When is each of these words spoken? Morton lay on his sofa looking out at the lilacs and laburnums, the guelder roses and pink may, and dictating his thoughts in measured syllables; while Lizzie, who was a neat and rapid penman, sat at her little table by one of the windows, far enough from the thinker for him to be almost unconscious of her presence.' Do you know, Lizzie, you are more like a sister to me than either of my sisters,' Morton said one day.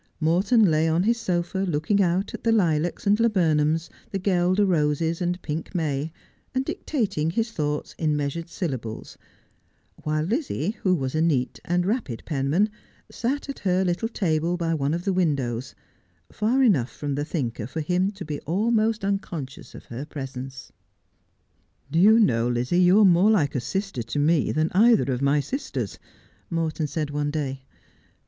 Morton 0.19 0.65
lay 0.65 0.87
on 0.89 1.03
his 1.03 1.19
sofa 1.19 1.59
looking 1.59 2.01
out 2.01 2.33
at 2.33 2.43
the 2.43 2.51
lilacs 2.51 3.05
and 3.05 3.19
laburnums, 3.19 3.87
the 4.09 4.17
guelder 4.17 4.65
roses 4.65 5.21
and 5.21 5.39
pink 5.43 5.75
may, 5.75 6.11
and 6.55 6.65
dictating 6.65 7.29
his 7.29 7.51
thoughts 7.51 7.93
in 7.99 8.15
measured 8.17 8.49
syllables; 8.49 9.15
while 10.01 10.23
Lizzie, 10.23 10.71
who 10.81 10.95
was 10.95 11.13
a 11.13 11.21
neat 11.21 11.59
and 11.65 11.85
rapid 11.85 12.23
penman, 12.25 12.67
sat 13.11 13.47
at 13.47 13.59
her 13.59 13.85
little 13.85 14.07
table 14.09 14.57
by 14.57 14.73
one 14.73 14.95
of 14.95 15.03
the 15.05 15.13
windows, 15.13 15.75
far 16.31 16.63
enough 16.63 16.89
from 16.91 17.13
the 17.13 17.23
thinker 17.23 17.67
for 17.67 17.81
him 17.81 18.09
to 18.09 18.25
be 18.25 18.39
almost 18.39 19.05
unconscious 19.05 19.75
of 19.75 19.85
her 19.85 20.03
presence.' 20.03 20.71
Do 21.91 21.99
you 21.99 22.19
know, 22.19 22.47
Lizzie, 22.47 22.81
you 22.81 22.99
are 23.01 23.05
more 23.05 23.29
like 23.29 23.53
a 23.53 23.59
sister 23.59 24.01
to 24.01 24.17
me 24.17 24.51
than 24.51 24.71
either 24.73 25.11
of 25.13 25.21
my 25.21 25.41
sisters,' 25.41 25.99
Morton 26.49 26.87
said 26.87 27.11
one 27.11 27.29
day. 27.29 27.65